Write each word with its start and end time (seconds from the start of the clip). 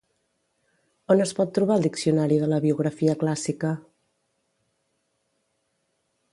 On 1.15 1.21
es 1.25 1.33
pot 1.39 1.51
trobar 1.57 1.77
el 1.81 1.85
Diccionari 1.87 2.39
de 2.45 2.49
la 2.53 2.59
biografia 2.65 3.17
clàssica? 3.25 3.77